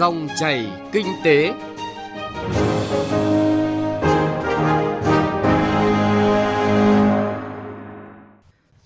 [0.00, 1.52] Dòng chảy kinh tế.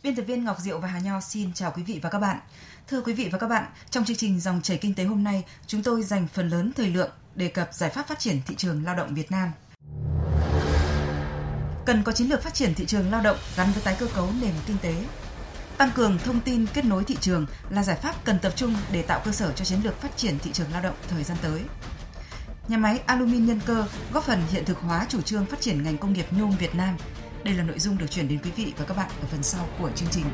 [0.02, 2.38] Biên tập viên Ngọc Diệu và Hà Nho xin chào quý vị và các bạn.
[2.88, 5.44] Thưa quý vị và các bạn, trong chương trình Dòng chảy kinh tế hôm nay,
[5.66, 8.84] chúng tôi dành phần lớn thời lượng đề cập giải pháp phát triển thị trường
[8.84, 9.50] lao động Việt Nam.
[11.86, 14.28] Cần có chiến lược phát triển thị trường lao động gắn với tái cơ cấu
[14.40, 14.94] nền kinh tế.
[15.78, 19.02] Tăng cường thông tin kết nối thị trường là giải pháp cần tập trung để
[19.02, 21.62] tạo cơ sở cho chiến lược phát triển thị trường lao động thời gian tới.
[22.68, 25.98] Nhà máy alumin nhân cơ góp phần hiện thực hóa chủ trương phát triển ngành
[25.98, 26.96] công nghiệp nhôm Việt Nam.
[27.44, 29.68] Đây là nội dung được chuyển đến quý vị và các bạn ở phần sau
[29.78, 30.24] của chương trình.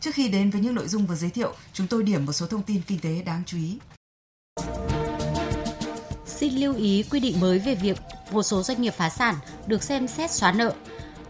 [0.00, 2.46] Trước khi đến với những nội dung vừa giới thiệu, chúng tôi điểm một số
[2.46, 3.78] thông tin kinh tế đáng chú ý.
[6.54, 7.96] Lưu ý quy định mới về việc
[8.30, 9.34] một số doanh nghiệp phá sản
[9.66, 10.72] được xem xét xóa nợ.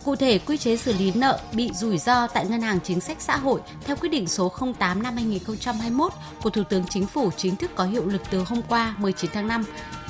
[0.04, 3.16] Cụ thể, quy chế xử lý nợ bị rủi ro tại Ngân hàng Chính sách
[3.20, 6.12] Xã hội theo quyết định số 08 năm 2021
[6.42, 9.48] của Thủ tướng Chính phủ chính thức có hiệu lực từ hôm qua 19 tháng
[9.48, 9.64] 5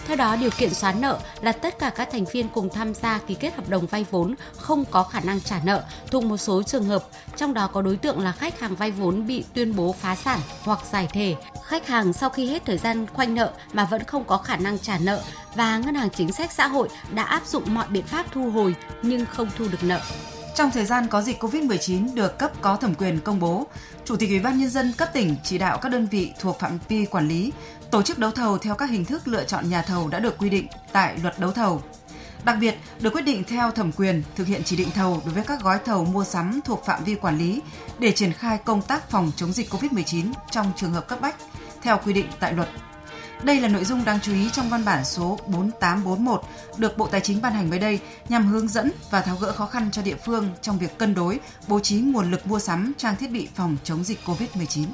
[0.07, 3.19] theo đó, điều kiện xóa nợ là tất cả các thành viên cùng tham gia
[3.19, 6.63] ký kết hợp đồng vay vốn không có khả năng trả nợ thuộc một số
[6.63, 7.05] trường hợp,
[7.37, 10.41] trong đó có đối tượng là khách hàng vay vốn bị tuyên bố phá sản
[10.63, 14.25] hoặc giải thể, khách hàng sau khi hết thời gian khoanh nợ mà vẫn không
[14.25, 15.23] có khả năng trả nợ
[15.55, 18.75] và ngân hàng chính sách xã hội đã áp dụng mọi biện pháp thu hồi
[19.03, 20.01] nhưng không thu được nợ.
[20.55, 23.67] Trong thời gian có dịch COVID-19 được cấp có thẩm quyền công bố,
[24.05, 26.79] Chủ tịch Ủy ban nhân dân cấp tỉnh chỉ đạo các đơn vị thuộc phạm
[26.89, 27.53] vi quản lý
[27.91, 30.49] tổ chức đấu thầu theo các hình thức lựa chọn nhà thầu đã được quy
[30.49, 31.83] định tại luật đấu thầu.
[32.45, 35.45] Đặc biệt, được quyết định theo thẩm quyền thực hiện chỉ định thầu đối với
[35.45, 37.63] các gói thầu mua sắm thuộc phạm vi quản lý
[37.99, 41.37] để triển khai công tác phòng chống dịch COVID-19 trong trường hợp cấp bách
[41.83, 42.69] theo quy định tại luật
[43.45, 46.43] đây là nội dung đáng chú ý trong văn bản số 4841
[46.79, 49.67] được Bộ Tài chính ban hành mới đây nhằm hướng dẫn và tháo gỡ khó
[49.67, 53.17] khăn cho địa phương trong việc cân đối, bố trí nguồn lực mua sắm trang
[53.17, 54.87] thiết bị phòng chống dịch COVID-19.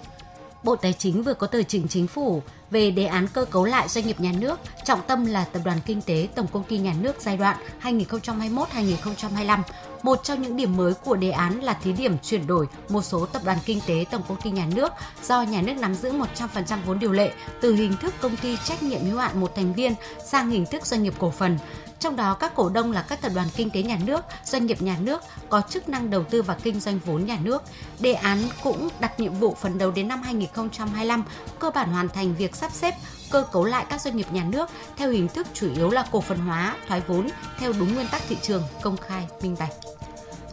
[0.62, 3.89] Bộ Tài chính vừa có tờ trình chính phủ về đề án cơ cấu lại
[3.89, 6.95] doanh nghiệp nhà nước, trọng tâm là Tập đoàn Kinh tế Tổng công ty nhà
[7.01, 9.62] nước giai đoạn 2021-2025.
[10.02, 13.27] Một trong những điểm mới của đề án là thí điểm chuyển đổi một số
[13.27, 14.92] tập đoàn kinh tế Tổng công ty nhà nước
[15.23, 18.83] do nhà nước nắm giữ 100% vốn điều lệ từ hình thức công ty trách
[18.83, 19.95] nhiệm hữu hạn một thành viên
[20.27, 21.58] sang hình thức doanh nghiệp cổ phần
[22.00, 24.83] trong đó các cổ đông là các tập đoàn kinh tế nhà nước, doanh nghiệp
[24.83, 27.62] nhà nước có chức năng đầu tư và kinh doanh vốn nhà nước.
[28.00, 31.24] Đề án cũng đặt nhiệm vụ phấn đấu đến năm 2025
[31.58, 32.94] cơ bản hoàn thành việc sắp xếp
[33.30, 36.20] cơ cấu lại các doanh nghiệp nhà nước theo hình thức chủ yếu là cổ
[36.20, 37.28] phần hóa, thoái vốn
[37.58, 39.72] theo đúng nguyên tắc thị trường, công khai, minh bạch.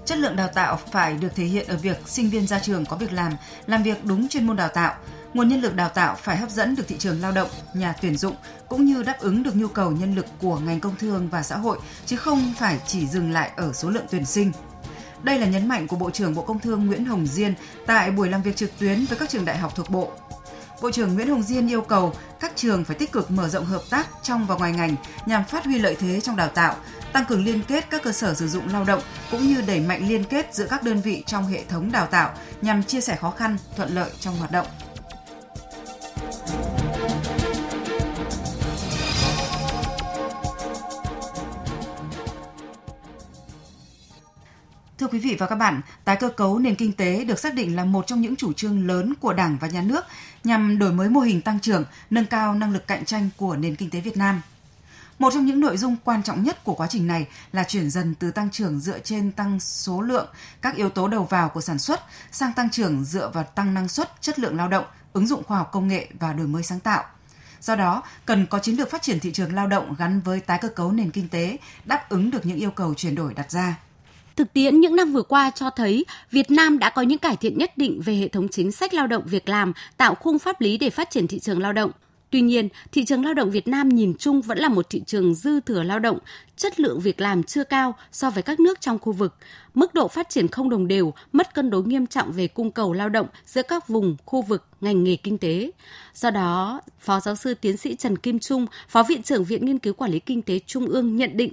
[0.05, 2.95] Chất lượng đào tạo phải được thể hiện ở việc sinh viên ra trường có
[2.95, 3.33] việc làm,
[3.67, 4.95] làm việc đúng chuyên môn đào tạo,
[5.33, 8.17] nguồn nhân lực đào tạo phải hấp dẫn được thị trường lao động, nhà tuyển
[8.17, 8.35] dụng
[8.69, 11.57] cũng như đáp ứng được nhu cầu nhân lực của ngành công thương và xã
[11.57, 14.51] hội chứ không phải chỉ dừng lại ở số lượng tuyển sinh.
[15.23, 17.53] Đây là nhấn mạnh của Bộ trưởng Bộ Công Thương Nguyễn Hồng Diên
[17.85, 20.11] tại buổi làm việc trực tuyến với các trường đại học thuộc Bộ.
[20.81, 23.81] Bộ trưởng Nguyễn Hồng Diên yêu cầu các trường phải tích cực mở rộng hợp
[23.89, 24.95] tác trong và ngoài ngành
[25.25, 26.75] nhằm phát huy lợi thế trong đào tạo,
[27.13, 29.01] tăng cường liên kết các cơ sở sử dụng lao động
[29.31, 32.33] cũng như đẩy mạnh liên kết giữa các đơn vị trong hệ thống đào tạo
[32.61, 34.67] nhằm chia sẻ khó khăn, thuận lợi trong hoạt động.
[45.07, 47.75] Thưa quý vị và các bạn, tái cơ cấu nền kinh tế được xác định
[47.75, 50.05] là một trong những chủ trương lớn của Đảng và Nhà nước
[50.43, 53.75] nhằm đổi mới mô hình tăng trưởng, nâng cao năng lực cạnh tranh của nền
[53.75, 54.41] kinh tế Việt Nam.
[55.19, 58.15] Một trong những nội dung quan trọng nhất của quá trình này là chuyển dần
[58.15, 60.27] từ tăng trưởng dựa trên tăng số lượng
[60.61, 62.01] các yếu tố đầu vào của sản xuất
[62.31, 65.57] sang tăng trưởng dựa vào tăng năng suất, chất lượng lao động, ứng dụng khoa
[65.57, 67.03] học công nghệ và đổi mới sáng tạo.
[67.61, 70.59] Do đó, cần có chiến lược phát triển thị trường lao động gắn với tái
[70.61, 73.75] cơ cấu nền kinh tế, đáp ứng được những yêu cầu chuyển đổi đặt ra.
[74.37, 77.57] Thực tiễn những năm vừa qua cho thấy Việt Nam đã có những cải thiện
[77.57, 80.77] nhất định về hệ thống chính sách lao động việc làm, tạo khung pháp lý
[80.77, 81.91] để phát triển thị trường lao động.
[82.29, 85.35] Tuy nhiên, thị trường lao động Việt Nam nhìn chung vẫn là một thị trường
[85.35, 86.17] dư thừa lao động,
[86.57, 89.35] chất lượng việc làm chưa cao so với các nước trong khu vực,
[89.73, 92.93] mức độ phát triển không đồng đều, mất cân đối nghiêm trọng về cung cầu
[92.93, 95.71] lao động giữa các vùng, khu vực, ngành nghề kinh tế.
[96.13, 99.79] Do đó, Phó giáo sư tiến sĩ Trần Kim Trung, Phó Viện trưởng Viện Nghiên
[99.79, 101.51] cứu Quản lý Kinh tế Trung ương nhận định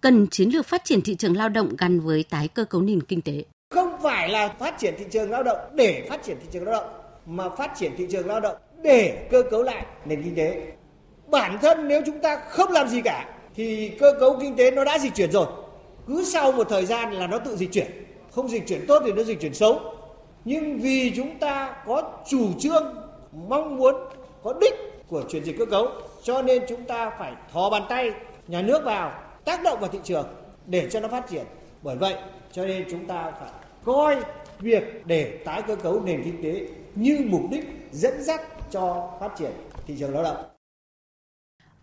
[0.00, 3.02] cần chiến lược phát triển thị trường lao động gắn với tái cơ cấu nền
[3.02, 3.44] kinh tế.
[3.70, 6.74] Không phải là phát triển thị trường lao động để phát triển thị trường lao
[6.74, 6.90] động,
[7.26, 10.66] mà phát triển thị trường lao động để cơ cấu lại nền kinh tế.
[11.26, 14.84] Bản thân nếu chúng ta không làm gì cả thì cơ cấu kinh tế nó
[14.84, 15.46] đã dịch chuyển rồi.
[16.06, 17.86] Cứ sau một thời gian là nó tự dịch chuyển.
[18.30, 19.80] Không dịch chuyển tốt thì nó dịch chuyển xấu.
[20.44, 22.94] Nhưng vì chúng ta có chủ trương
[23.48, 23.94] mong muốn
[24.42, 24.74] có đích
[25.08, 25.88] của chuyển dịch cơ cấu
[26.22, 28.10] cho nên chúng ta phải thò bàn tay
[28.48, 29.12] nhà nước vào
[29.46, 30.26] tác động vào thị trường
[30.66, 31.44] để cho nó phát triển.
[31.82, 32.14] Bởi vậy
[32.52, 33.50] cho nên chúng ta phải
[33.84, 34.16] coi
[34.58, 38.40] việc để tái cơ cấu nền kinh tế như mục đích dẫn dắt
[38.70, 39.50] cho phát triển
[39.86, 40.36] thị trường lao động.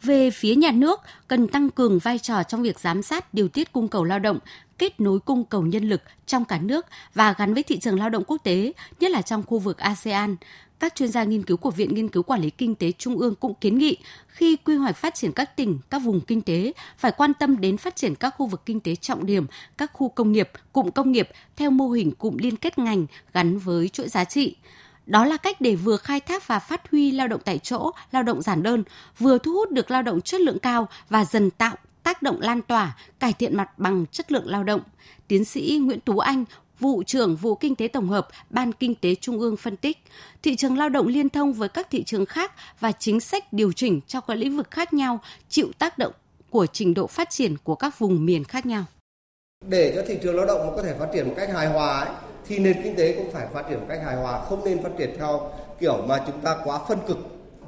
[0.02, 3.74] Về phía nhà nước, cần tăng cường vai trò trong việc giám sát điều tiết
[3.74, 4.40] cung cầu lao động,
[4.78, 8.10] kết nối cung cầu nhân lực trong cả nước và gắn với thị trường lao
[8.10, 10.36] động quốc tế, nhất là trong khu vực ASEAN.
[10.84, 13.36] Các chuyên gia nghiên cứu của Viện Nghiên cứu Quản lý Kinh tế Trung ương
[13.36, 13.98] cũng kiến nghị
[14.28, 17.78] khi quy hoạch phát triển các tỉnh, các vùng kinh tế phải quan tâm đến
[17.78, 19.46] phát triển các khu vực kinh tế trọng điểm,
[19.78, 23.58] các khu công nghiệp, cụm công nghiệp theo mô hình cụm liên kết ngành gắn
[23.58, 24.56] với chuỗi giá trị.
[25.06, 28.24] Đó là cách để vừa khai thác và phát huy lao động tại chỗ, lao
[28.24, 28.84] động giản đơn,
[29.20, 32.62] vừa thu hút được lao động chất lượng cao và dần tạo tác động lan
[32.62, 34.82] tỏa, cải thiện mặt bằng chất lượng lao động.
[35.28, 36.46] Tiến sĩ Nguyễn Tú Anh,
[36.84, 39.98] vụ trưởng vụ kinh tế tổng hợp Ban Kinh tế Trung ương phân tích,
[40.44, 43.72] thị trường lao động liên thông với các thị trường khác và chính sách điều
[43.72, 45.20] chỉnh cho các lĩnh vực khác nhau
[45.50, 46.14] chịu tác động
[46.50, 48.84] của trình độ phát triển của các vùng miền khác nhau.
[49.68, 52.10] Để cho thị trường lao động có thể phát triển một cách hài hòa ấy,
[52.48, 54.92] thì nền kinh tế cũng phải phát triển một cách hài hòa, không nên phát
[54.98, 57.18] triển theo kiểu mà chúng ta quá phân cực.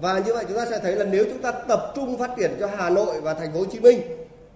[0.02, 2.52] Và như vậy chúng ta sẽ thấy là nếu chúng ta tập trung phát triển
[2.60, 4.02] cho Hà Nội và thành phố Hồ Chí Minh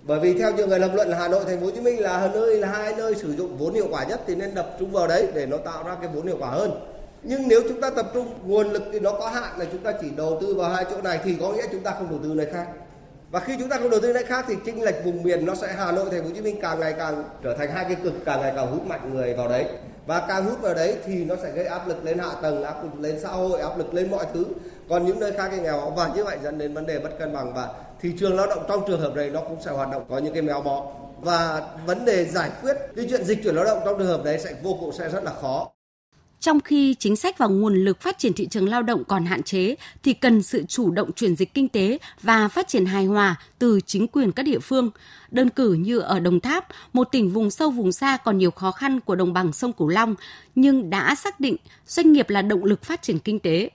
[0.09, 2.01] bởi vì theo nhiều người lập luận là Hà Nội, thành phố Hồ Chí Minh
[2.01, 4.91] là nơi, là hai nơi sử dụng vốn hiệu quả nhất thì nên tập trung
[4.91, 6.71] vào đấy để nó tạo ra cái vốn hiệu quả hơn.
[7.23, 9.93] Nhưng nếu chúng ta tập trung, nguồn lực thì nó có hạn là chúng ta
[10.01, 12.29] chỉ đầu tư vào hai chỗ này thì có nghĩa chúng ta không đầu tư
[12.35, 12.67] nơi khác.
[13.31, 15.55] Và khi chúng ta không đầu tư nơi khác thì chênh lệch vùng miền nó
[15.55, 17.97] sẽ Hà Nội, thành phố Hồ Chí Minh càng ngày càng trở thành hai cái
[18.03, 19.65] cực, càng ngày càng hút mạnh người vào đấy.
[20.05, 22.83] Và càng hút vào đấy thì nó sẽ gây áp lực lên hạ tầng, áp
[22.83, 24.45] lực lên xã hội, áp lực lên mọi thứ.
[24.89, 27.33] Còn những nơi khác thì nghèo và như vậy dẫn đến vấn đề bất cân
[27.33, 27.53] bằng.
[27.53, 27.69] Và
[28.01, 30.33] thị trường lao động trong trường hợp này nó cũng sẽ hoạt động có những
[30.33, 30.85] cái méo mó
[31.21, 34.39] và vấn đề giải quyết cái chuyện dịch chuyển lao động trong trường hợp đấy
[34.39, 35.67] sẽ vô cùng sẽ rất là khó
[36.39, 39.43] trong khi chính sách và nguồn lực phát triển thị trường lao động còn hạn
[39.43, 43.35] chế thì cần sự chủ động chuyển dịch kinh tế và phát triển hài hòa
[43.59, 44.91] từ chính quyền các địa phương.
[45.31, 48.71] Đơn cử như ở Đồng Tháp, một tỉnh vùng sâu vùng xa còn nhiều khó
[48.71, 50.15] khăn của đồng bằng sông Cửu Long
[50.55, 51.55] nhưng đã xác định
[51.87, 53.69] doanh nghiệp là động lực phát triển kinh tế.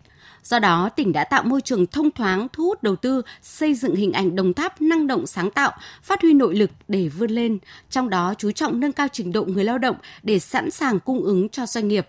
[0.44, 3.94] Do đó, tỉnh đã tạo môi trường thông thoáng, thu hút đầu tư, xây dựng
[3.94, 7.58] hình ảnh Đồng Tháp năng động sáng tạo, phát huy nội lực để vươn lên,
[7.90, 11.22] trong đó chú trọng nâng cao trình độ người lao động để sẵn sàng cung
[11.22, 12.08] ứng cho doanh nghiệp.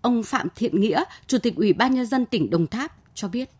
[0.00, 3.50] Ông Phạm Thiện Nghĩa, Chủ tịch Ủy ban Nhân dân tỉnh Đồng Tháp cho biết.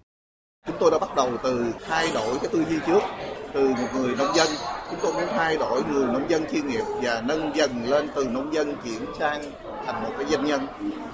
[0.66, 3.00] Chúng tôi đã bắt đầu từ thay đổi cái tư duy trước,
[3.54, 4.48] từ một người nông dân.
[4.90, 8.24] Chúng tôi muốn thay đổi người nông dân chuyên nghiệp và nâng dần lên từ
[8.24, 9.42] nông dân chuyển sang
[9.86, 10.66] thành một cái doanh nhân.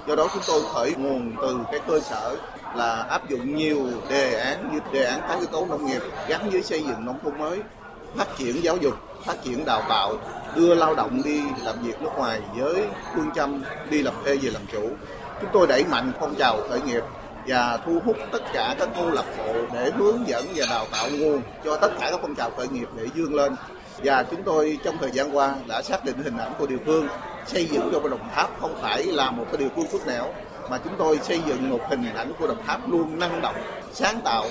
[0.07, 2.37] Do đó chúng tôi khởi nguồn từ cái cơ sở
[2.75, 6.49] là áp dụng nhiều đề án như đề án tái cơ cấu nông nghiệp gắn
[6.49, 7.59] với xây dựng nông thôn mới,
[8.15, 8.93] phát triển giáo dục,
[9.25, 10.13] phát triển đào tạo,
[10.55, 12.83] đưa lao động đi làm việc nước ngoài với
[13.15, 14.89] phương châm đi làm thuê về làm chủ.
[15.41, 17.03] Chúng tôi đẩy mạnh phong trào khởi nghiệp
[17.47, 21.09] và thu hút tất cả các câu lạc bộ để hướng dẫn và đào tạo
[21.09, 23.55] nguồn cho tất cả các phong trào khởi nghiệp để vươn lên.
[24.03, 27.07] Và chúng tôi trong thời gian qua đã xác định hình ảnh của địa phương
[27.47, 30.33] xây dựng cho Đồng Tháp không phải là một cái địa phương phước nẻo
[30.69, 33.55] mà chúng tôi xây dựng một hình ảnh của Đồng Tháp luôn năng động,
[33.93, 34.45] sáng tạo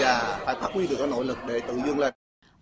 [0.00, 2.14] và phải phát huy được cái nội lực để tự vươn lên.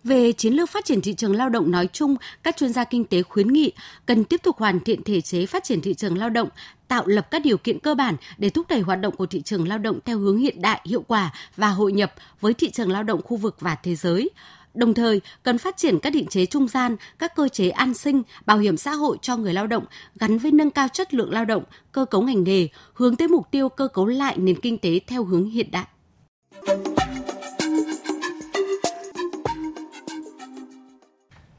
[0.03, 3.05] Về chiến lược phát triển thị trường lao động nói chung, các chuyên gia kinh
[3.05, 3.71] tế khuyến nghị
[4.05, 6.49] cần tiếp tục hoàn thiện thể chế phát triển thị trường lao động,
[6.87, 9.67] tạo lập các điều kiện cơ bản để thúc đẩy hoạt động của thị trường
[9.67, 13.03] lao động theo hướng hiện đại, hiệu quả và hội nhập với thị trường lao
[13.03, 14.29] động khu vực và thế giới.
[14.77, 18.23] Đồng thời, cần phát triển các định chế trung gian, các cơ chế an sinh,
[18.45, 19.85] bảo hiểm xã hội cho người lao động
[20.15, 23.51] gắn với nâng cao chất lượng lao động, cơ cấu ngành nghề, hướng tới mục
[23.51, 25.85] tiêu cơ cấu lại nền kinh tế theo hướng hiện đại.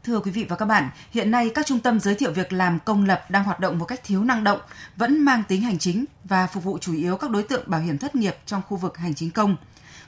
[0.04, 2.78] Thưa quý vị và các bạn, hiện nay các trung tâm giới thiệu việc làm
[2.84, 4.60] công lập đang hoạt động một cách thiếu năng động,
[4.96, 7.98] vẫn mang tính hành chính và phục vụ chủ yếu các đối tượng bảo hiểm
[7.98, 9.56] thất nghiệp trong khu vực hành chính công.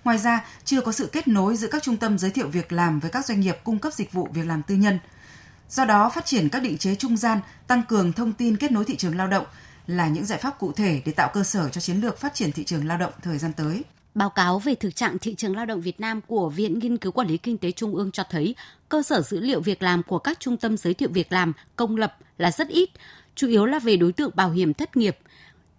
[0.05, 3.01] Ngoài ra, chưa có sự kết nối giữa các trung tâm giới thiệu việc làm
[3.01, 4.99] với các doanh nghiệp cung cấp dịch vụ việc làm tư nhân.
[5.69, 8.85] Do đó, phát triển các định chế trung gian, tăng cường thông tin kết nối
[8.85, 9.45] thị trường lao động
[9.87, 12.53] là những giải pháp cụ thể để tạo cơ sở cho chiến lược phát triển
[12.53, 13.83] thị trường lao động thời gian tới.
[14.15, 17.13] Báo cáo về thực trạng thị trường lao động Việt Nam của Viện Nghiên cứu
[17.13, 18.55] Quản lý Kinh tế Trung ương cho thấy
[18.89, 21.97] cơ sở dữ liệu việc làm của các trung tâm giới thiệu việc làm công
[21.97, 22.91] lập là rất ít,
[23.35, 25.19] chủ yếu là về đối tượng bảo hiểm thất nghiệp.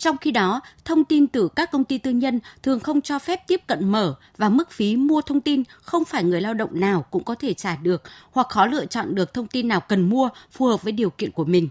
[0.01, 3.47] Trong khi đó, thông tin từ các công ty tư nhân thường không cho phép
[3.47, 7.05] tiếp cận mở và mức phí mua thông tin không phải người lao động nào
[7.11, 10.29] cũng có thể trả được hoặc khó lựa chọn được thông tin nào cần mua
[10.51, 11.69] phù hợp với điều kiện của mình.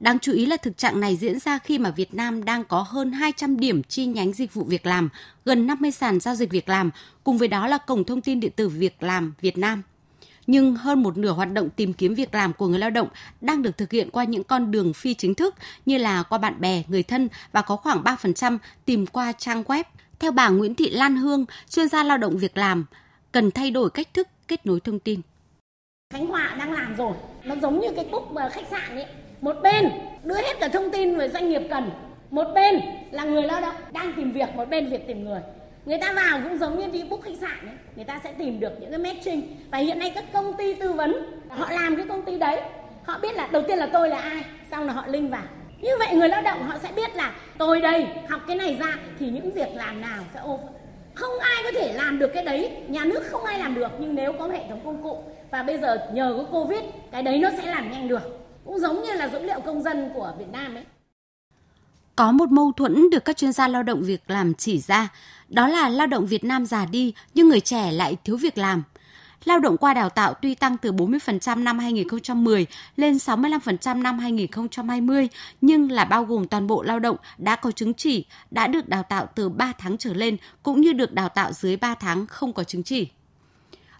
[0.00, 2.82] Đáng chú ý là thực trạng này diễn ra khi mà Việt Nam đang có
[2.88, 5.08] hơn 200 điểm chi nhánh dịch vụ việc làm,
[5.44, 6.90] gần 50 sàn giao dịch việc làm,
[7.24, 9.82] cùng với đó là cổng thông tin điện tử việc làm Việt Nam.
[10.50, 13.08] Nhưng hơn một nửa hoạt động tìm kiếm việc làm của người lao động
[13.40, 15.54] đang được thực hiện qua những con đường phi chính thức
[15.86, 19.84] như là qua bạn bè, người thân và có khoảng 3% tìm qua trang web.
[20.18, 22.84] Theo bà Nguyễn Thị Lan Hương, chuyên gia lao động việc làm,
[23.32, 25.20] cần thay đổi cách thức kết nối thông tin.
[26.12, 27.12] Khánh Hòa đang làm rồi,
[27.44, 29.06] nó giống như cái cúc ờ, khách sạn ấy
[29.40, 29.88] một bên
[30.24, 31.90] đưa hết cả thông tin về doanh nghiệp cần
[32.30, 32.80] một bên
[33.10, 35.40] là người lao động đang tìm việc một bên việc tìm người
[35.86, 37.74] người ta vào cũng giống như đi book khách sạn ấy.
[37.96, 39.56] Người ta sẽ tìm được những cái matching.
[39.70, 42.60] Và hiện nay các công ty tư vấn họ làm cái công ty đấy.
[43.04, 45.42] Họ biết là đầu tiên là tôi là ai sau là họ link vào.
[45.80, 48.96] Như vậy người lao động họ sẽ biết là tôi đây học cái này ra
[49.18, 50.60] thì những việc làm nào sẽ ô
[51.14, 52.70] không ai có thể làm được cái đấy.
[52.88, 55.78] Nhà nước không ai làm được nhưng nếu có hệ thống công cụ và bây
[55.78, 58.38] giờ nhờ có covid cái đấy nó sẽ làm nhanh được.
[58.64, 60.84] Cũng giống như là dữ liệu công dân của Việt Nam ấy.
[62.16, 65.08] Có một mâu thuẫn được các chuyên gia lao động việc làm chỉ ra,
[65.50, 68.82] đó là lao động Việt Nam già đi nhưng người trẻ lại thiếu việc làm.
[69.44, 72.66] Lao động qua đào tạo tuy tăng từ 40% năm 2010
[72.96, 75.28] lên 65% năm 2020,
[75.60, 79.02] nhưng là bao gồm toàn bộ lao động đã có chứng chỉ, đã được đào
[79.02, 82.52] tạo từ 3 tháng trở lên, cũng như được đào tạo dưới 3 tháng không
[82.52, 83.08] có chứng chỉ.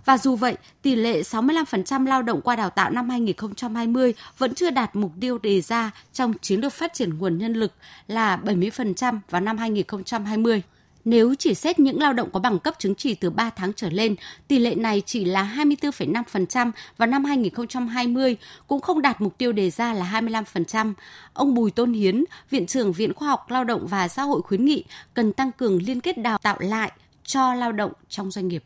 [0.05, 4.71] Và dù vậy, tỷ lệ 65% lao động qua đào tạo năm 2020 vẫn chưa
[4.71, 7.73] đạt mục tiêu đề ra trong chiến lược phát triển nguồn nhân lực
[8.07, 10.63] là 70% vào năm 2020.
[11.05, 13.91] Nếu chỉ xét những lao động có bằng cấp chứng chỉ từ 3 tháng trở
[13.91, 14.15] lên,
[14.49, 19.71] tỷ lệ này chỉ là 24,5% vào năm 2020, cũng không đạt mục tiêu đề
[19.71, 20.93] ra là 25%.
[21.33, 24.65] Ông Bùi Tôn Hiến, Viện trưởng Viện Khoa học Lao động và Xã hội khuyến
[24.65, 26.93] nghị cần tăng cường liên kết đào tạo lại
[27.25, 28.63] cho lao động trong doanh nghiệp.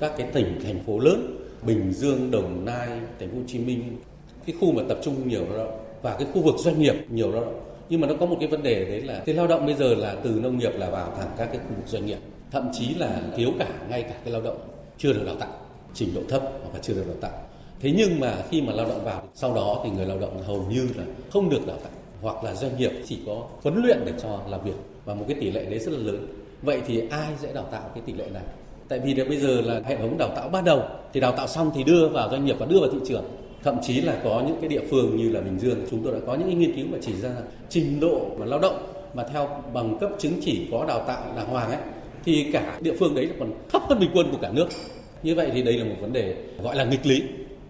[0.00, 2.88] Các cái tỉnh, thành phố lớn, Bình Dương, Đồng Nai,
[3.20, 3.96] Thành phố Hồ Chí Minh,
[4.46, 7.32] cái khu mà tập trung nhiều lao động và cái khu vực doanh nghiệp nhiều
[7.32, 9.66] lao động nhưng mà nó có một cái vấn đề đấy là cái lao động
[9.66, 12.18] bây giờ là từ nông nghiệp là vào thẳng các cái khu vực doanh nghiệp.
[12.50, 14.56] Thậm chí là thiếu cả ngay cả cái lao động
[14.98, 15.52] chưa được đào tạo,
[15.94, 17.42] trình độ thấp hoặc là chưa được đào tạo.
[17.80, 20.66] Thế nhưng mà khi mà lao động vào sau đó thì người lao động hầu
[20.70, 24.12] như là không được đào tạo hoặc là doanh nghiệp chỉ có huấn luyện để
[24.22, 26.26] cho làm việc và một cái tỷ lệ đấy rất là lớn.
[26.62, 28.42] Vậy thì ai sẽ đào tạo cái tỷ lệ này?
[28.88, 31.70] Tại vì bây giờ là hệ thống đào tạo ban đầu thì đào tạo xong
[31.74, 33.24] thì đưa vào doanh nghiệp và đưa vào thị trường
[33.64, 36.18] thậm chí là có những cái địa phương như là Bình Dương, chúng tôi đã
[36.26, 37.30] có những cái nghiên cứu mà chỉ ra
[37.68, 41.46] trình độ và lao động mà theo bằng cấp chứng chỉ có đào tạo đàng
[41.46, 41.80] hoàng ấy,
[42.24, 44.66] thì cả địa phương đấy còn thấp hơn bình quân của cả nước.
[45.22, 47.22] Như vậy thì đây là một vấn đề gọi là nghịch lý.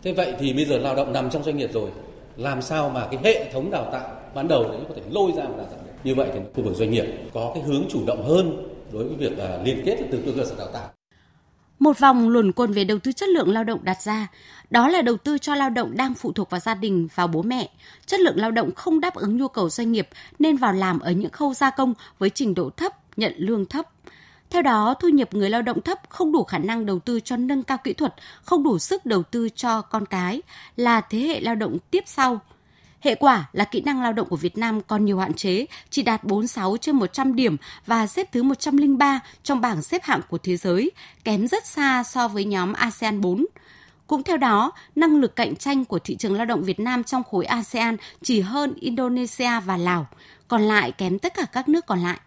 [0.03, 1.91] Thế vậy thì bây giờ lao động nằm trong doanh nghiệp rồi,
[2.37, 5.45] làm sao mà cái hệ thống đào tạo ban đầu đấy có thể lôi ra
[5.45, 8.25] một đào tạo như vậy thì khu vực doanh nghiệp có cái hướng chủ động
[8.25, 10.94] hơn đối với việc à, liên kết từ cơ sở đào tạo
[11.85, 14.29] một vòng luồn quẩn về đầu tư chất lượng lao động đặt ra,
[14.71, 17.43] đó là đầu tư cho lao động đang phụ thuộc vào gia đình, vào bố
[17.43, 17.71] mẹ.
[18.07, 21.11] Chất lượng lao động không đáp ứng nhu cầu doanh nghiệp nên vào làm ở
[21.11, 23.89] những khâu gia công với trình độ thấp, nhận lương thấp.
[24.51, 27.37] Theo đó, thu nhập người lao động thấp không đủ khả năng đầu tư cho
[27.37, 30.43] nâng cao kỹ thuật, không đủ sức đầu tư cho con cái,
[30.77, 32.41] là thế hệ lao động tiếp sau–
[33.05, 36.03] Hệ quả là kỹ năng lao động của Việt Nam còn nhiều hạn chế, chỉ
[36.03, 37.57] đạt 46 trên 100 điểm
[37.87, 40.91] và xếp thứ 103 trong bảng xếp hạng của thế giới,
[41.25, 43.47] kém rất xa so với nhóm ASEAN 4.
[44.07, 47.23] Cũng theo đó, năng lực cạnh tranh của thị trường lao động Việt Nam trong
[47.25, 50.07] khối ASEAN chỉ hơn Indonesia và Lào,
[50.49, 52.21] còn lại kém tất cả các nước còn lại.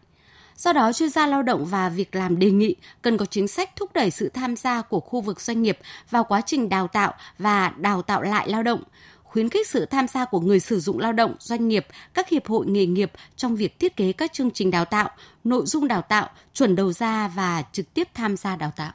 [0.57, 3.75] Do đó, chuyên gia lao động và việc làm đề nghị cần có chính sách
[3.75, 5.79] thúc đẩy sự tham gia của khu vực doanh nghiệp
[6.09, 8.83] vào quá trình đào tạo và đào tạo lại lao động,
[9.27, 12.47] khuyến khích sự tham gia của người sử dụng lao động, doanh nghiệp, các hiệp
[12.47, 15.09] hội nghề nghiệp trong việc thiết kế các chương trình đào tạo,
[15.43, 18.91] nội dung đào tạo, chuẩn đầu ra và trực tiếp tham gia đào tạo.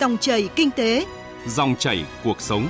[0.00, 1.06] Dòng chảy kinh tế,
[1.46, 2.68] dòng chảy cuộc sống.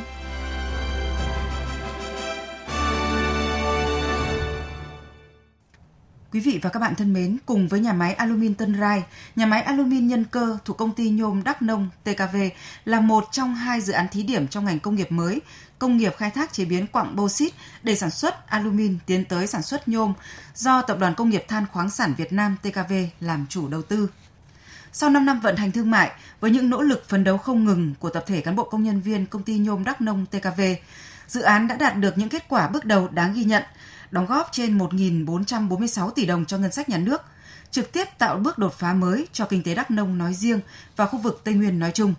[6.36, 9.02] Quý vị và các bạn thân mến, cùng với nhà máy alumin Tân Rai,
[9.36, 12.36] nhà máy alumin Nhân Cơ thuộc công ty nhôm Đắk Nông TKV
[12.84, 15.40] là một trong hai dự án thí điểm trong ngành công nghiệp mới,
[15.78, 17.52] công nghiệp khai thác chế biến quặng bauxit
[17.82, 20.12] để sản xuất alumin tiến tới sản xuất nhôm
[20.54, 24.10] do Tập đoàn Công nghiệp Than khoáng sản Việt Nam TKV làm chủ đầu tư.
[24.92, 27.94] Sau 5 năm vận hành thương mại, với những nỗ lực phấn đấu không ngừng
[28.00, 30.60] của tập thể cán bộ công nhân viên công ty nhôm Đắk Nông TKV,
[31.28, 33.62] dự án đã đạt được những kết quả bước đầu đáng ghi nhận–
[34.10, 37.22] đóng góp trên 1.446 tỷ đồng cho ngân sách nhà nước,
[37.70, 40.60] trực tiếp tạo bước đột phá mới cho kinh tế Đắk Nông nói riêng
[40.96, 42.14] và khu vực Tây Nguyên nói chung.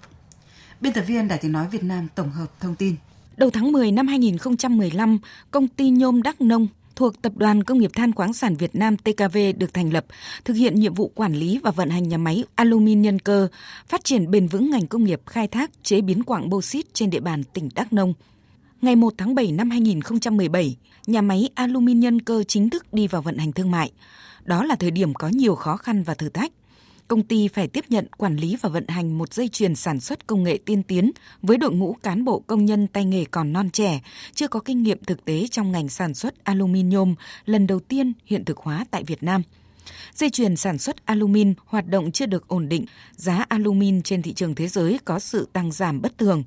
[0.81, 2.95] Biên tập viên Đài tiếng nói Việt Nam tổng hợp thông tin.
[3.37, 5.17] Đầu tháng 10 năm 2015,
[5.51, 6.67] công ty nhôm Đắk Nông
[6.97, 10.05] thuộc Tập đoàn Công nghiệp Than khoáng sản Việt Nam TKV được thành lập,
[10.45, 13.47] thực hiện nhiệm vụ quản lý và vận hành nhà máy alumin nhân cơ,
[13.87, 17.19] phát triển bền vững ngành công nghiệp khai thác chế biến quặng xít trên địa
[17.19, 18.13] bàn tỉnh Đắk Nông.
[18.81, 23.21] Ngày 1 tháng 7 năm 2017, nhà máy alumin nhân cơ chính thức đi vào
[23.21, 23.91] vận hành thương mại.
[24.43, 26.51] Đó là thời điểm có nhiều khó khăn và thử thách.
[27.07, 30.27] Công ty phải tiếp nhận quản lý và vận hành một dây chuyền sản xuất
[30.27, 33.69] công nghệ tiên tiến với đội ngũ cán bộ công nhân tay nghề còn non
[33.69, 34.01] trẻ,
[34.33, 37.15] chưa có kinh nghiệm thực tế trong ngành sản xuất aluminium
[37.45, 39.43] lần đầu tiên hiện thực hóa tại Việt Nam.
[40.13, 44.33] Dây chuyền sản xuất alumin hoạt động chưa được ổn định, giá alumin trên thị
[44.33, 46.43] trường thế giới có sự tăng giảm bất thường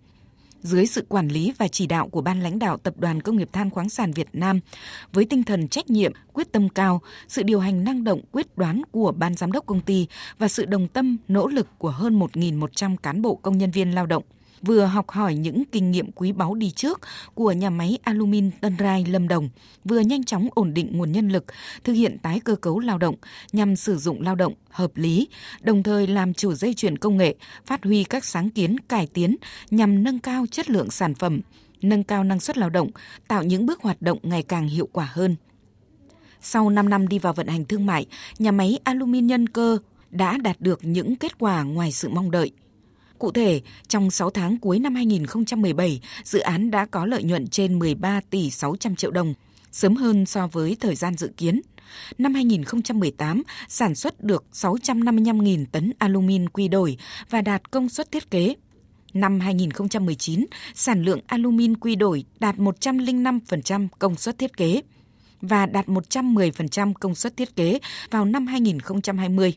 [0.62, 3.48] dưới sự quản lý và chỉ đạo của ban lãnh đạo Tập đoàn Công nghiệp
[3.52, 4.60] Than khoáng sản Việt Nam,
[5.12, 8.82] với tinh thần trách nhiệm, quyết tâm cao, sự điều hành năng động, quyết đoán
[8.90, 10.06] của ban giám đốc công ty
[10.38, 14.06] và sự đồng tâm, nỗ lực của hơn 1.100 cán bộ công nhân viên lao
[14.06, 14.22] động–
[14.62, 17.00] vừa học hỏi những kinh nghiệm quý báu đi trước
[17.34, 19.48] của nhà máy alumin Tân Rai Lâm Đồng,
[19.84, 21.44] vừa nhanh chóng ổn định nguồn nhân lực,
[21.84, 23.14] thực hiện tái cơ cấu lao động
[23.52, 25.28] nhằm sử dụng lao động hợp lý,
[25.60, 27.34] đồng thời làm chủ dây chuyển công nghệ,
[27.66, 29.36] phát huy các sáng kiến cải tiến
[29.70, 31.40] nhằm nâng cao chất lượng sản phẩm,
[31.82, 32.90] nâng cao năng suất lao động,
[33.28, 35.36] tạo những bước hoạt động ngày càng hiệu quả hơn.
[36.40, 38.06] Sau 5 năm đi vào vận hành thương mại,
[38.38, 39.78] nhà máy alumin nhân cơ
[40.10, 42.52] đã đạt được những kết quả ngoài sự mong đợi.
[43.20, 47.78] Cụ thể, trong 6 tháng cuối năm 2017, dự án đã có lợi nhuận trên
[47.78, 49.34] 13 tỷ 600 triệu đồng,
[49.72, 51.60] sớm hơn so với thời gian dự kiến.
[52.18, 56.96] Năm 2018, sản xuất được 655.000 tấn alumin quy đổi
[57.30, 58.54] và đạt công suất thiết kế.
[59.12, 64.82] Năm 2019, sản lượng alumin quy đổi đạt 105% công suất thiết kế
[65.40, 67.78] và đạt 110% công suất thiết kế
[68.10, 69.54] vào năm 2020.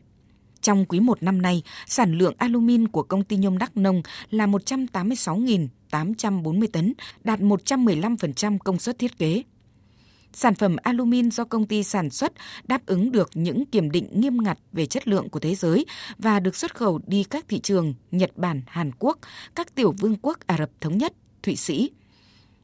[0.64, 4.46] Trong quý 1 năm nay, sản lượng alumin của công ty nhôm Đắk Nông là
[4.46, 6.94] 186.840 tấn,
[7.24, 9.42] đạt 115% công suất thiết kế.
[10.32, 12.32] Sản phẩm alumin do công ty sản xuất
[12.64, 15.86] đáp ứng được những kiểm định nghiêm ngặt về chất lượng của thế giới
[16.18, 19.18] và được xuất khẩu đi các thị trường Nhật Bản, Hàn Quốc,
[19.54, 21.90] các tiểu vương quốc Ả Rập Thống Nhất, Thụy Sĩ–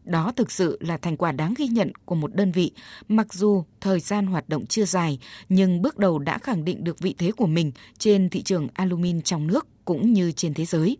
[0.04, 2.72] đó thực sự là thành quả đáng ghi nhận của một đơn vị,
[3.08, 6.98] mặc dù thời gian hoạt động chưa dài, nhưng bước đầu đã khẳng định được
[6.98, 10.96] vị thế của mình trên thị trường alumin trong nước cũng như trên thế giới.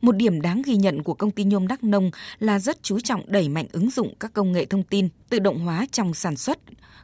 [0.00, 3.32] Một điểm đáng ghi nhận của công ty nhôm Đắk Nông là rất chú trọng
[3.32, 6.58] đẩy mạnh ứng dụng các công nghệ thông tin, tự động hóa trong sản xuất.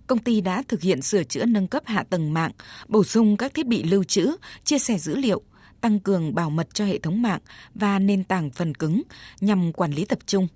[0.07, 2.53] Công ty đã thực hiện sửa chữa nâng cấp hạ tầng mạng,
[2.89, 5.43] bổ sung các thiết bị lưu trữ, chia sẻ dữ liệu,
[5.81, 7.41] tăng cường bảo mật cho hệ thống mạng
[7.75, 9.03] và nền tảng phần cứng
[9.41, 10.49] nhằm quản lý tập trung,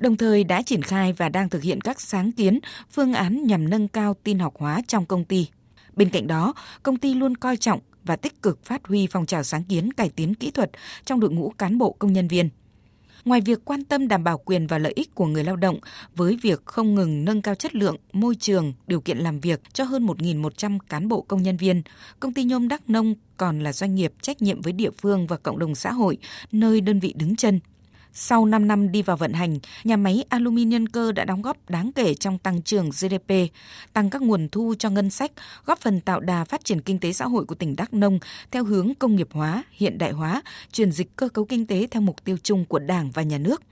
[0.00, 2.58] đồng thời đã triển khai và đang thực hiện các sáng kiến,
[2.90, 5.48] phương án nhằm nâng cao tin học hóa trong công ty.
[5.96, 9.42] Bên cạnh đó, công ty luôn coi trọng và tích cực phát huy phong trào
[9.42, 10.70] sáng kiến cải tiến kỹ thuật
[11.04, 12.48] trong đội ngũ cán bộ công nhân viên.
[13.24, 15.78] Ngoài việc quan tâm đảm bảo quyền và lợi ích của người lao động
[16.16, 19.84] với việc không ngừng nâng cao chất lượng, môi trường, điều kiện làm việc cho
[19.84, 21.82] hơn 1.100 cán bộ công nhân viên,
[22.20, 25.36] công ty nhôm Đắk Nông còn là doanh nghiệp trách nhiệm với địa phương và
[25.36, 26.18] cộng đồng xã hội
[26.52, 27.60] nơi đơn vị đứng chân
[28.12, 31.70] sau 5 năm đi vào vận hành, nhà máy alumin nhân cơ đã đóng góp
[31.70, 33.32] đáng kể trong tăng trưởng GDP,
[33.92, 35.32] tăng các nguồn thu cho ngân sách,
[35.66, 38.18] góp phần tạo đà phát triển kinh tế xã hội của tỉnh Đắk Nông
[38.50, 40.42] theo hướng công nghiệp hóa, hiện đại hóa,
[40.72, 43.62] chuyển dịch cơ cấu kinh tế theo mục tiêu chung của Đảng và Nhà nước.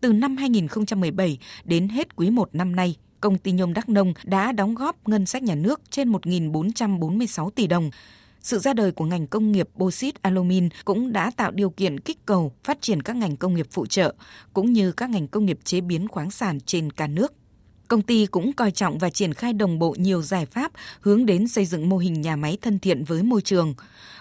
[0.00, 4.52] Từ năm 2017 đến hết quý 1 năm nay, công ty nhôm Đắk Nông đã
[4.52, 7.90] đóng góp ngân sách nhà nước trên 1.446 tỷ đồng,
[8.42, 12.00] sự ra đời của ngành công nghiệp bô xít alumin cũng đã tạo điều kiện
[12.00, 14.14] kích cầu phát triển các ngành công nghiệp phụ trợ
[14.52, 17.32] cũng như các ngành công nghiệp chế biến khoáng sản trên cả nước.
[17.88, 21.48] Công ty cũng coi trọng và triển khai đồng bộ nhiều giải pháp hướng đến
[21.48, 23.74] xây dựng mô hình nhà máy thân thiện với môi trường,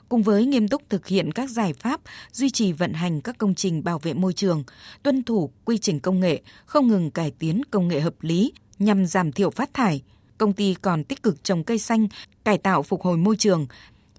[0.10, 3.56] cùng với nghiêm túc thực hiện các giải pháp duy trì vận hành các công
[3.56, 4.64] trình bảo vệ môi trường,
[5.04, 9.06] tuân thủ quy trình công nghệ, không ngừng cải tiến công nghệ hợp lý nhằm
[9.06, 10.02] giảm thiểu phát thải.
[10.38, 12.08] Công ty còn tích cực trồng cây xanh,
[12.44, 13.68] cải tạo phục hồi môi trường,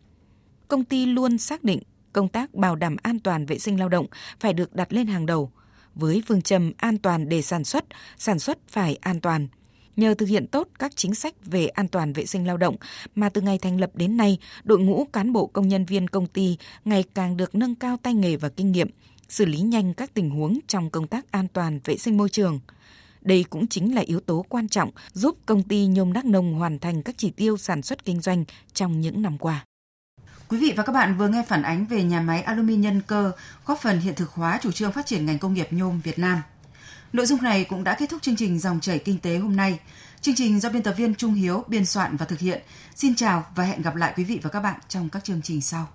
[0.67, 1.79] Công ty luôn xác định
[2.13, 4.07] công tác bảo đảm an toàn vệ sinh lao động
[4.39, 5.51] phải được đặt lên hàng đầu
[5.95, 7.85] với phương châm an toàn để sản xuất,
[8.17, 9.47] sản xuất phải an toàn.
[9.95, 12.75] Nhờ thực hiện tốt các chính sách về an toàn vệ sinh lao động
[13.15, 16.27] mà từ ngày thành lập đến nay, đội ngũ cán bộ công nhân viên công
[16.27, 18.89] ty ngày càng được nâng cao tay nghề và kinh nghiệm,
[19.31, 22.59] xử lý nhanh các tình huống trong công tác an toàn vệ sinh môi trường.
[23.21, 26.79] Đây cũng chính là yếu tố quan trọng giúp công ty nhôm Đắc Nông hoàn
[26.79, 29.65] thành các chỉ tiêu sản xuất kinh doanh trong những năm qua.
[30.47, 33.31] Quý vị và các bạn vừa nghe phản ánh về nhà máy alumin nhân cơ,
[33.65, 36.41] góp phần hiện thực hóa chủ trương phát triển ngành công nghiệp nhôm Việt Nam.
[37.13, 39.79] Nội dung này cũng đã kết thúc chương trình Dòng chảy kinh tế hôm nay.
[40.21, 42.61] Chương trình do biên tập viên Trung Hiếu biên soạn và thực hiện.
[42.95, 45.61] Xin chào và hẹn gặp lại quý vị và các bạn trong các chương trình
[45.61, 45.89] sau.